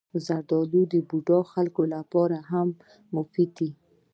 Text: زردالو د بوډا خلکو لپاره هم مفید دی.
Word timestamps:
زردالو 0.25 0.81
د 0.93 0.95
بوډا 1.07 1.39
خلکو 1.53 1.81
لپاره 1.93 2.37
هم 2.51 2.67
مفید 3.15 3.49
دی. 3.57 3.69